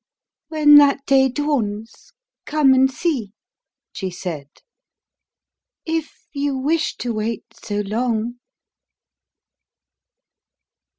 [0.47, 2.11] "When that day dawns,
[2.47, 3.33] come and see,"
[3.93, 4.47] she said,
[5.85, 8.39] "if you wish to wait so long!"